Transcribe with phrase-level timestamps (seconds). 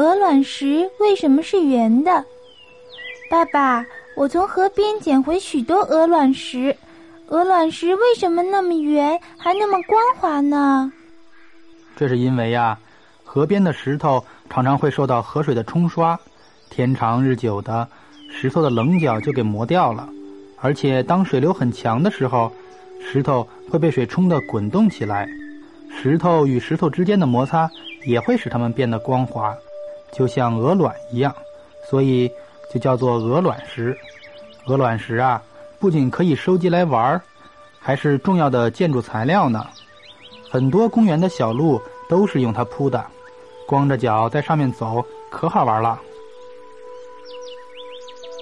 [0.00, 2.24] 鹅卵石为什么是圆的？
[3.30, 3.84] 爸爸，
[4.16, 6.74] 我从河边捡回许多鹅卵石，
[7.26, 10.90] 鹅卵石为什么那么圆，还那么光滑呢？
[11.94, 12.78] 这是因为呀，
[13.24, 16.18] 河边的石头常常会受到河水的冲刷，
[16.70, 17.86] 天长日久的，
[18.30, 20.08] 石头的棱角就给磨掉了。
[20.62, 22.50] 而且当水流很强的时候，
[23.02, 25.28] 石头会被水冲得滚动起来，
[25.90, 27.70] 石头与石头之间的摩擦
[28.06, 29.54] 也会使它们变得光滑，
[30.12, 31.34] 就像鹅卵一样，
[31.88, 32.30] 所以。
[32.72, 33.98] 就叫做鹅卵石，
[34.66, 35.42] 鹅卵石啊，
[35.80, 37.20] 不仅可以收集来玩儿，
[37.80, 39.66] 还是重要的建筑材料呢。
[40.48, 43.04] 很多公园的小路都是用它铺的，
[43.66, 45.98] 光着脚在上面走，可好玩了。